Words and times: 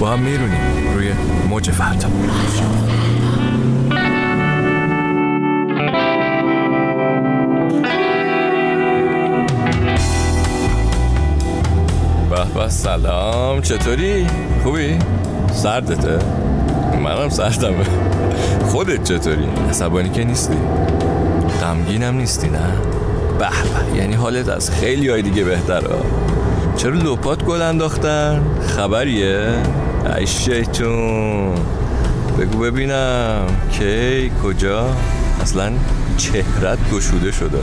با 0.00 0.08
هم 0.08 0.18
میرونیم 0.18 0.94
روی 0.94 1.12
موج 1.48 1.70
فردا 1.70 2.08
به 12.54 12.68
سلام 12.68 13.60
چطوری؟ 13.60 14.26
خوبی؟ 14.62 14.98
سردته؟ 15.52 16.18
منم 17.02 17.28
سردمه 17.28 17.84
خودت 18.66 19.04
چطوری؟ 19.04 19.48
عصبانی 19.70 20.10
که 20.10 20.24
نیستی؟ 20.24 20.58
غمگینم 21.62 22.14
نیستی 22.14 22.48
نه؟ 22.48 22.58
به 23.38 23.48
به 23.48 23.98
یعنی 23.98 24.14
حالت 24.14 24.48
از 24.48 24.70
خیلی 24.70 25.08
های 25.08 25.22
دیگه 25.22 25.44
بهتره 25.44 25.96
چرا 26.76 26.94
لپات 26.94 27.44
گل 27.44 27.62
انداختن؟ 27.62 28.42
خبریه؟ 28.76 29.62
ای 30.16 30.26
شیطون. 30.26 31.54
بگو 32.38 32.58
ببینم. 32.58 33.46
کی؟ 33.72 34.30
کجا؟ 34.42 34.96
اصلا 35.40 35.72
چهرت 36.16 36.78
گشوده 36.92 37.32
شده. 37.32 37.58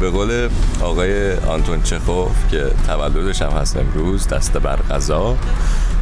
به 0.00 0.10
قول 0.10 0.48
آقای 0.82 1.34
آنتون 1.34 1.82
چخوف 1.82 2.48
که 2.50 2.66
تولدش 2.86 3.42
هم 3.42 3.50
هست 3.50 3.76
امروز 3.76 4.28
دست 4.28 4.52
بر 4.52 4.76
غذا. 4.76 5.36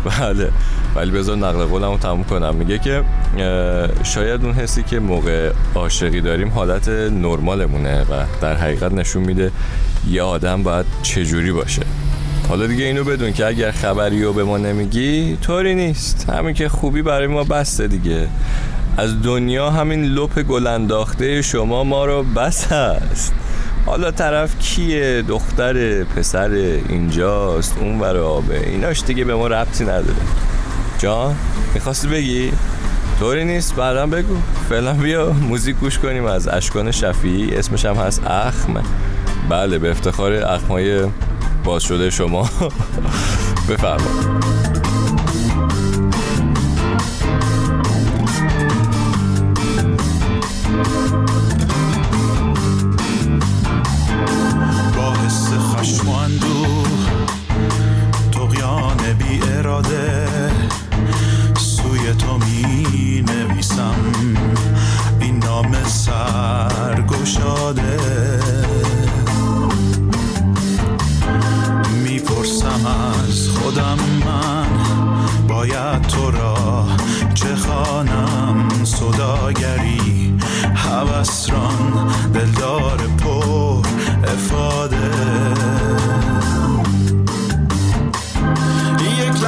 بله. 0.04 0.50
ولی 0.94 1.10
بذار 1.10 1.36
نقل 1.36 1.64
قولم 1.64 1.90
رو 1.90 1.98
تموم 1.98 2.24
کنم. 2.24 2.54
میگه 2.54 2.78
که 2.78 3.04
شاید 4.02 4.44
اون 4.44 4.54
حسی 4.54 4.82
که 4.82 4.98
موقع 4.98 5.52
عاشقی 5.74 6.20
داریم 6.20 6.48
حالت 6.48 6.88
نرمالمونه 6.88 8.02
و 8.02 8.24
در 8.40 8.54
حقیقت 8.54 8.92
نشون 8.92 9.22
میده 9.22 9.52
یه 10.08 10.22
آدم 10.22 10.62
باید 10.62 10.86
چجوری 11.02 11.52
باشه. 11.52 11.82
حالا 12.48 12.66
دیگه 12.66 12.84
اینو 12.84 13.04
بدون 13.04 13.32
که 13.32 13.46
اگر 13.46 13.70
خبری 13.70 14.24
رو 14.24 14.32
به 14.32 14.44
ما 14.44 14.58
نمیگی 14.58 15.36
طوری 15.42 15.74
نیست. 15.74 16.30
همین 16.30 16.54
که 16.54 16.68
خوبی 16.68 17.02
برای 17.02 17.26
ما 17.26 17.44
بسته 17.44 17.86
دیگه. 17.88 18.28
از 18.96 19.22
دنیا 19.22 19.70
همین 19.70 20.04
لپ 20.04 20.42
گل 20.42 20.66
انداخته 20.66 21.42
شما 21.42 21.84
ما 21.84 22.04
رو 22.04 22.22
بس 22.22 22.72
هست 22.72 23.32
حالا 23.86 24.10
طرف 24.10 24.58
کیه؟ 24.58 25.22
دختر 25.22 26.04
پسر 26.04 26.50
اینجاست. 26.88 27.76
اون 27.80 27.98
برای 27.98 28.22
آبه. 28.22 28.68
ایناش 28.68 29.02
دیگه 29.02 29.24
به 29.24 29.34
ما 29.34 29.46
ربطی 29.46 29.84
نداره. 29.84 30.14
جان 30.98 31.34
می‌خواستی 31.74 32.08
بگی؟ 32.08 32.52
طوری 33.20 33.44
نیست. 33.44 33.76
بعدم 33.76 34.10
بگو. 34.10 34.36
فعلا 34.68 34.92
بیا 34.92 35.32
موزیک 35.32 35.76
گوش 35.76 35.98
کنیم 35.98 36.24
از 36.24 36.48
اشکان 36.48 36.90
شفیعی. 36.90 37.54
اسمش 37.54 37.84
هم 37.84 37.94
هست 37.94 38.26
اخم 38.26 38.82
بله 39.48 39.78
به 39.78 39.90
افتخار 39.90 40.32
اخمای 40.32 41.04
باز 41.64 41.82
شده 41.82 42.10
شما. 42.10 42.50
بفرما 43.70 44.57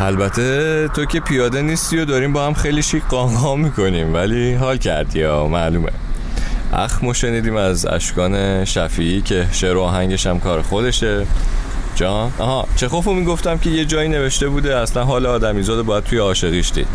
البته 0.00 0.88
تو 0.88 1.04
که 1.04 1.20
پیاده 1.20 1.62
نیستی 1.62 1.98
و 1.98 2.04
داریم 2.04 2.32
با 2.32 2.46
هم 2.46 2.54
خیلی 2.54 2.82
شیک 2.82 3.02
قانقام 3.04 3.60
می‌کنیم 3.60 4.14
ولی 4.14 4.54
حال 4.54 4.76
کردی 4.76 5.18
یا 5.18 5.48
معلومه. 5.48 5.90
اخ 6.72 7.12
شنیدیم 7.12 7.56
از 7.56 7.86
اشکان 7.86 8.64
شفیعی 8.64 9.20
که 9.20 9.46
شعر 9.52 9.76
و 9.76 9.82
آهنگش 9.82 10.26
هم 10.26 10.40
کار 10.40 10.62
خودشه. 10.62 11.26
جان. 11.96 12.32
آها 12.38 12.68
چه 12.76 12.88
خوفو 12.88 13.14
می‌گفتم 13.14 13.58
که 13.58 13.70
یه 13.70 13.84
جایی 13.84 14.08
نوشته 14.08 14.48
بوده 14.48 14.76
اصلا 14.76 15.04
حال 15.04 15.26
آدمیزاد 15.26 15.84
باید 15.84 16.04
توی 16.04 16.18
عاشقیش 16.18 16.72
دید. 16.72 16.88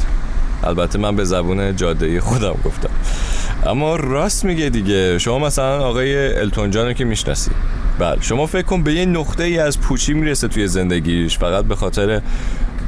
البته 0.64 1.00
من 1.00 1.16
به 1.16 1.24
زبون 1.24 1.76
جاده 1.76 2.22
خودم 2.22 2.56
گفتم. 2.66 2.90
اما 3.66 3.96
راست 3.96 4.46
میگه 4.46 4.70
دیگه. 4.70 5.20
شما 5.20 5.40
مثلا 5.40 5.80
آقای 5.86 6.40
التون 6.40 6.72
جانو 6.72 6.94
که 6.94 7.06
می‌شناسی. 7.06 7.52
بله 8.00 8.22
شما 8.22 8.46
فکر 8.46 8.66
کن 8.66 8.84
به 8.84 8.94
یه 8.94 9.06
نقطه 9.06 9.44
ای 9.44 9.60
از 9.60 9.80
پوچی 9.80 10.14
می‌رسه 10.14 10.48
توی 10.48 10.68
زندگیش. 10.68 11.38
فقط 11.38 11.66
به 11.66 11.76
خاطر 11.76 12.22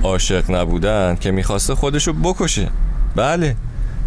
عاشق 0.04 0.52
نبودن 0.52 1.18
که 1.22 1.32
می‌خواسته 1.32 1.76
خودشو 1.76 2.14
بکشه. 2.14 2.70
بله. 3.16 3.56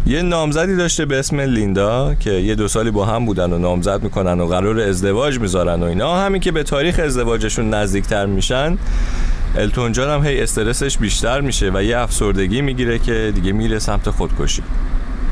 یه 0.07 0.21
نامزدی 0.21 0.75
داشته 0.75 1.05
به 1.05 1.19
اسم 1.19 1.39
لیندا 1.39 2.15
که 2.15 2.31
یه 2.31 2.55
دو 2.55 2.67
سالی 2.67 2.91
با 2.91 3.05
هم 3.05 3.25
بودن 3.25 3.53
و 3.53 3.57
نامزد 3.57 4.03
می‌کنن 4.03 4.39
و 4.39 4.45
قرار 4.45 4.79
ازدواج 4.79 5.39
می‌ذارن 5.39 5.83
و 5.83 5.85
اینا. 5.85 6.19
همین 6.19 6.41
که 6.41 6.51
به 6.51 6.63
تاریخ 6.63 6.99
ازدواجشون 6.99 7.73
نزدیکتر 7.73 8.25
میشن 8.25 8.77
التون 9.57 9.91
جان 9.91 10.09
هم 10.09 10.27
هی 10.27 10.41
استرسش 10.41 10.97
بیشتر 10.97 11.41
میشه 11.41 11.71
و 11.73 11.83
یه 11.83 11.97
افسردگی 11.97 12.61
می‌گیره 12.61 12.99
که 12.99 13.31
دیگه 13.35 13.51
میره 13.51 13.79
سمت 13.79 14.09
خودکشی. 14.09 14.63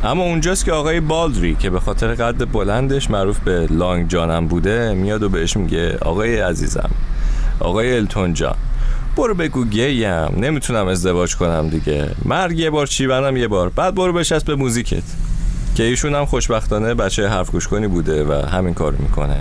اما 0.04 0.24
اونجاست 0.24 0.66
که 0.66 0.72
آقای 0.72 1.00
بالدری 1.00 1.56
که 1.56 1.69
به 1.69 1.80
خاطر 1.80 2.16
قد 2.16 2.51
بلندش 2.51 3.10
معروف 3.10 3.39
به 3.39 3.68
لانگ 3.69 4.07
جانم 4.07 4.48
بوده 4.48 4.94
میاد 4.94 5.24
و 5.24 5.30
بهش 5.30 5.57
میگه 5.57 5.98
آقای 6.01 6.39
عزیزم 6.39 6.89
آقای 7.60 7.98
التون 7.98 8.33
جان. 8.33 8.56
برو 9.17 9.33
بگو 9.33 9.65
گیم 9.65 10.31
نمی‌تونم 10.38 10.88
ازدواج 10.88 11.35
کنم 11.35 11.69
دیگه. 11.69 12.09
مرگ 12.25 12.59
یه 12.59 12.69
بار 12.69 12.88
چیونم 12.88 13.38
یه 13.38 13.47
بار. 13.47 13.69
بعد 13.69 13.95
برو 13.95 14.13
بشست 14.13 14.45
به 14.45 14.56
موزیکت. 14.56 15.03
که 15.75 15.83
ایشون 15.83 16.15
هم 16.15 16.25
خوشبختانه 16.25 16.94
بچه 16.94 17.27
حرف 17.27 17.51
گوش 17.51 17.67
کنی 17.67 17.88
بوده 17.88 18.23
و 18.23 18.45
همین 18.47 18.73
کار 18.73 18.91
می‌کنه. 18.91 19.38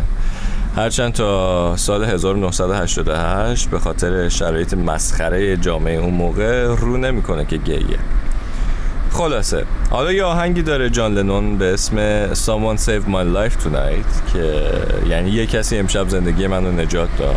هرچند 0.76 1.12
تا 1.12 1.76
سال 1.76 2.04
1988 2.04 3.70
به 3.70 3.78
خاطر 3.78 4.28
شرایط 4.28 4.74
مسخره 4.74 5.56
جامعه 5.56 5.96
اون 5.96 6.14
موقع 6.14 6.66
رو 6.66 6.96
نمی‌کنه 6.96 7.44
که 7.44 7.56
گیه. 7.56 7.98
خلاصه. 9.12 9.64
حالا 9.90 10.12
یه 10.12 10.24
آهنگی 10.24 10.62
داره 10.62 10.90
جان 10.90 11.14
لنون 11.14 11.58
به 11.58 11.74
اسم 11.74 12.26
Someone 12.34 12.78
Save 12.78 13.08
My 13.08 13.36
Life 13.36 13.64
Tonight 13.64 14.32
که 14.32 14.62
یعنی 15.08 15.30
یه 15.30 15.46
کسی 15.46 15.78
امشب 15.78 16.08
زندگی 16.08 16.46
منو 16.46 16.72
نجات 16.72 17.08
داد. 17.18 17.36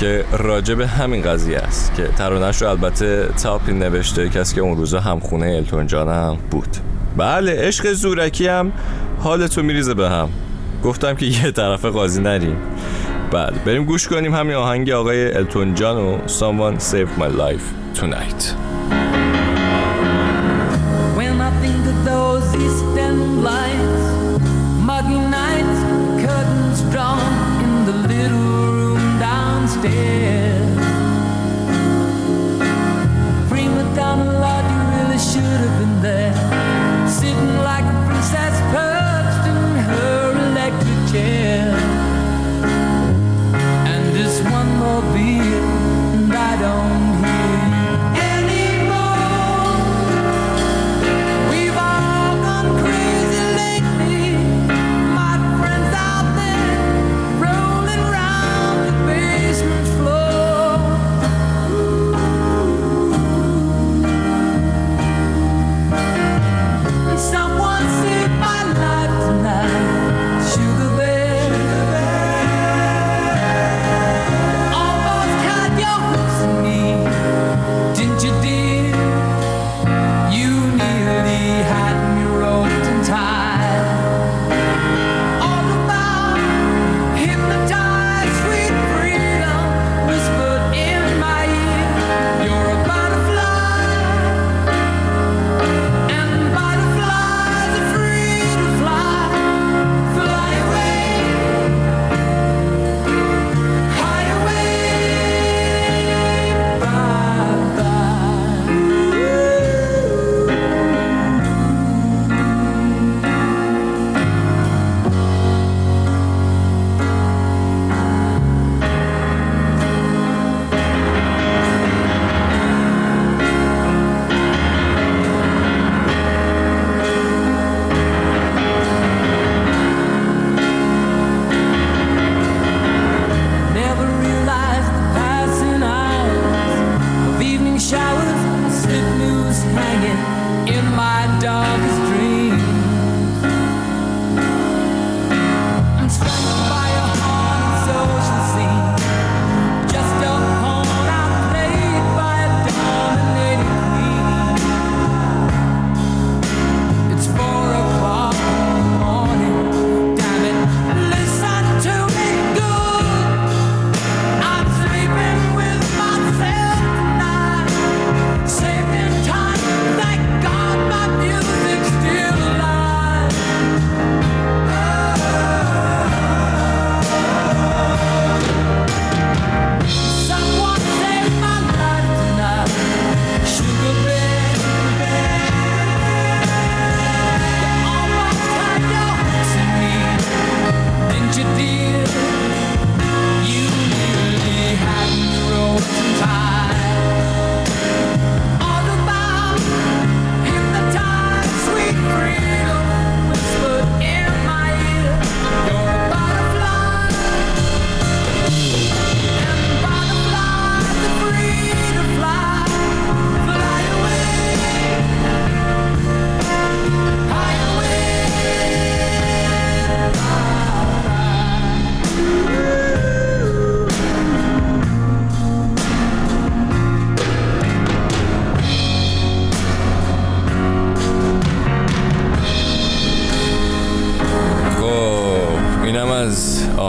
که 0.00 0.24
راجع 0.38 0.74
به 0.74 0.86
همین 0.86 1.22
قضیه 1.22 1.58
است 1.58 1.94
که 1.94 2.08
ترانش 2.08 2.62
رو 2.62 2.68
البته 2.68 3.28
تاپی 3.42 3.72
نوشته 3.72 4.28
کسی 4.28 4.54
که 4.54 4.60
اون 4.60 4.76
روزا 4.76 5.00
همخونه 5.00 5.46
التون 5.46 5.86
جانم 5.86 6.36
بود. 6.50 6.76
بله 7.16 7.56
عشق 7.58 7.92
زورکی 7.92 8.46
هم 8.46 8.72
حالتو 9.18 9.62
میریزه 9.62 9.94
به 9.94 10.10
هم. 10.10 10.28
گفتم 10.84 11.14
که 11.14 11.26
یه 11.26 11.50
طرف 11.50 11.84
قاضی 11.84 12.22
نریم. 12.22 12.56
بله 13.32 13.58
بریم 13.66 13.84
گوش 13.84 14.08
کنیم 14.08 14.34
همین 14.34 14.56
آهنگ 14.56 14.90
آقای 14.90 15.34
التون 15.34 15.74
جان 15.74 15.96
و 15.96 16.18
Someone 16.26 16.80
Save 16.80 17.20
My 17.20 17.38
Life 17.38 17.98
Tonight. 18.00 18.69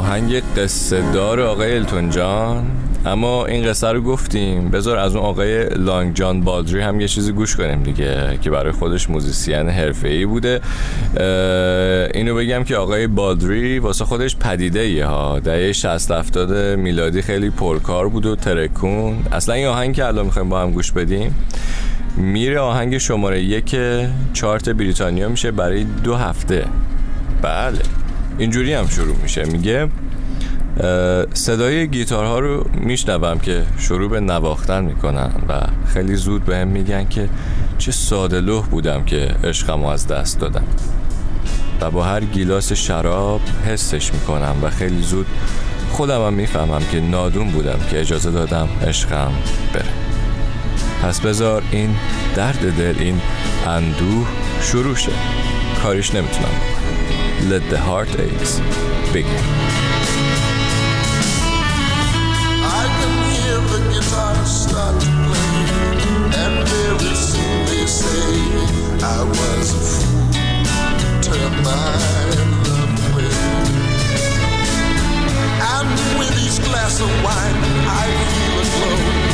آهنگ 0.02 0.44
قصه 0.58 1.12
دار 1.12 1.40
آقای 1.40 1.78
التون 1.78 2.10
جان. 2.10 2.66
اما 3.06 3.46
این 3.46 3.68
قصه 3.68 3.88
رو 3.88 4.02
گفتیم. 4.02 4.70
بذار 4.70 4.98
از 4.98 5.16
اون 5.16 5.26
آقای 5.26 5.66
لانگ 5.66 6.14
جان 6.14 6.42
بالدری 6.42 6.82
هم 6.82 7.02
یه 7.02 7.08
چیزی 7.08 7.32
گوش 7.32 7.56
کنیم 7.56 7.84
دیگه 7.84 8.40
که 8.42 8.50
برای 8.50 8.72
خودش 8.72 9.10
موزیسین 9.10 9.70
حرفه‌ای 9.70 10.26
بوده. 10.26 10.62
اینو 12.14 12.36
بگم 12.36 12.64
که 12.64 12.76
آقای 12.76 13.08
بالدری 13.08 13.80
واسه 13.80 14.06
خودش 14.06 14.36
پدیده 14.38 14.80
ایه 14.80 15.06
ها. 15.06 15.40
دهه 15.40 15.72
60 15.72 16.12
70 16.12 16.52
میلادی 16.80 17.22
خیلی 17.22 17.50
پرکار 17.50 18.10
بود 18.10 18.26
و 18.26 18.36
ترکون. 18.36 19.16
اصلا 19.32 19.56
این 19.56 19.68
آهنگ 19.68 19.96
که 19.96 20.06
الان 20.06 20.26
می‌خوایم 20.26 20.50
با 20.50 20.62
هم 20.62 20.72
گوش 20.72 20.92
بدیم 20.92 21.36
میره 22.18 22.60
آهنگ 22.60 22.98
شماره 22.98 23.42
یک 23.42 23.76
چارت 24.34 24.70
بریتانیا 24.70 25.30
میشه 25.30 25.52
برای 25.52 25.84
دو 25.84 26.16
هفته. 26.16 26.66
بله. 27.42 27.80
اینجوری 28.38 28.74
هم 28.74 28.88
شروع 28.88 29.16
میشه. 29.16 29.46
میگه 29.46 29.88
صدای 31.34 31.88
گیتارها 31.88 32.40
رو 32.40 32.70
میشنوم 32.74 33.40
که 33.40 33.64
شروع 33.80 34.10
به 34.10 34.20
نواختن 34.20 34.84
می‌کنن 34.84 35.32
و 35.50 35.62
خیلی 35.94 36.16
زود 36.16 36.46
به 36.46 36.58
هم 36.58 36.68
میگن 36.68 37.08
که 37.08 37.30
چه 37.78 37.92
ساده 37.92 38.42
لوح 38.42 38.66
بودم 38.66 39.04
که 39.04 39.36
عشقمو 39.44 39.88
از 39.88 40.08
دست 40.08 40.40
دادم. 40.40 40.64
و 41.82 41.92
با 41.92 42.04
هر 42.04 42.20
گیلاس 42.20 42.74
شراب 42.74 43.42
حسش 43.68 44.14
می‌کنم 44.14 44.56
و 44.62 44.70
خیلی 44.70 45.02
زود 45.02 45.26
خودم 45.92 46.26
هم 46.26 46.34
می‌فهمم 46.34 46.82
که 46.92 47.00
نادون 47.00 47.52
بودم 47.52 47.80
که 47.92 48.00
اجازه 48.00 48.32
دادم 48.32 48.70
عشقم 48.88 49.32
بره. 49.74 49.86
پس 51.04 51.20
بذار 51.20 51.64
این 51.72 51.96
درد 52.36 52.78
دل 52.78 52.96
این 53.00 53.22
اندوه 53.68 54.28
شروع 54.62 54.96
شه. 54.96 55.12
کاریش 55.84 56.16
نمی‌تونم. 56.16 56.71
Let 57.48 57.64
the 57.70 57.78
heartaches 57.78 58.60
begin 59.12 59.44
I 62.64 62.84
can 62.98 63.14
hear 63.34 63.58
the 63.72 63.80
guitar 63.94 64.36
start 64.46 65.02
to 65.02 65.08
play, 65.28 65.56
and 66.42 66.56
very 66.70 67.16
soon 67.16 67.66
they 67.66 67.86
say 67.86 68.32
I 69.04 69.24
was 69.28 69.68
a 69.74 69.82
fool. 69.90 70.22
Turn 71.22 71.54
my 71.64 71.96
love 72.70 72.96
away, 73.12 73.36
and 75.74 75.90
with 76.18 76.34
each 76.46 76.60
glass 76.64 77.02
of 77.02 77.12
wine 77.26 77.58
I 77.88 78.08
feel 78.32 78.56
a 78.62 78.66
glow, 78.72 79.31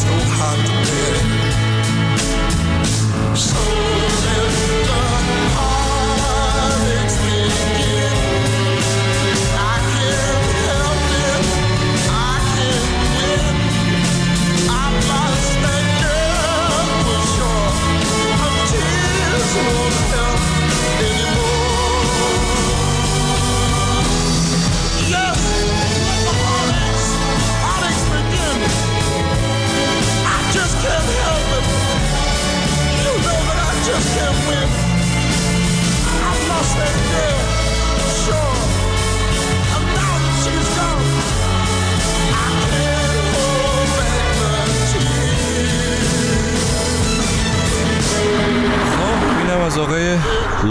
so 0.00 0.08
hard 0.08 0.66
to 0.66 0.72
bear. 0.72 1.19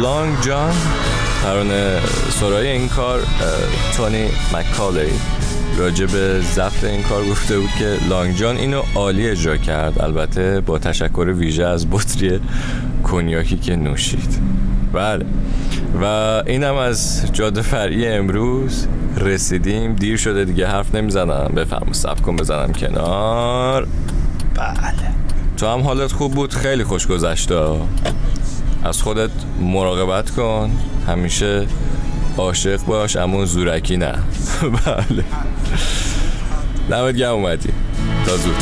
لانگ 0.01 0.41
جان 0.41 0.74
ترانه 1.44 2.00
سرای 2.29 2.68
این 2.68 2.89
کار 2.89 3.20
تونی 3.98 4.25
مکالی. 4.53 5.10
راجع 5.77 6.06
به 6.06 6.41
ضبط 6.41 6.84
این 6.84 7.03
کار 7.03 7.25
گفته 7.25 7.60
بود 7.60 7.70
که 7.79 7.98
لانگ 8.10 8.36
جان 8.36 8.58
اینو 8.58 8.82
عالی 8.96 9.29
اجرا 9.29 9.58
کرد. 9.58 10.01
البته 10.01 10.62
با 10.62 10.79
تشکر 10.79 11.34
ویژه 11.38 11.65
از 11.65 11.89
بطری 11.89 12.39
کنیاکی 13.03 13.58
که 13.58 13.75
نوشید. 13.75 14.41
بله. 14.94 15.25
و 16.01 16.06
اینم 16.46 16.75
از 16.75 17.22
جاده 17.34 17.62
فرعی 17.62 18.08
امروز 18.08 18.88
رسیدیم. 19.18 19.96
دیر 19.96 20.18
شده 20.18 20.46
دیگه 20.46 20.68
حرف 20.68 20.96
نمی‌زنم. 20.96 21.51
بفرما 21.56 21.94
سب 21.94 22.22
کن 22.22 22.36
بزنم 22.36 22.74
کنار. 22.74 23.88
بله. 24.56 25.10
تو 25.58 25.68
هم 25.68 25.82
حالت 25.82 26.12
خوب 26.12 26.34
بود؟ 26.34 26.53
خیلی 26.53 26.84
خوش 26.84 27.08
گذشته 27.08 27.56
از 28.83 29.01
خودت 29.01 29.31
مراقبت 29.59 30.29
کن. 30.29 30.71
همیشه 31.07 31.67
عاشق 32.38 32.86
باش 32.86 33.15
اما 33.15 33.45
زورکی 33.45 33.98
نه. 33.98 34.13
بله. 34.86 35.24
دمت 36.89 37.15
گرم 37.15 37.33
اومدی. 37.33 37.69
تا 38.25 38.38
زود. 38.38 38.55